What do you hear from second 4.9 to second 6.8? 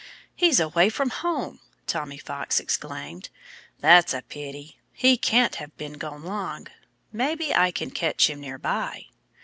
He can't have been gone long.